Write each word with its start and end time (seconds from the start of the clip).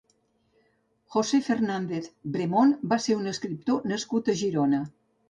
José 1.15 1.39
Fernández 1.49 2.07
Bremón 2.37 2.73
va 2.95 2.99
ser 3.05 3.19
un 3.19 3.33
escriptor 3.33 3.87
nascut 3.93 4.33
a 4.35 4.37
Girona. 4.41 4.81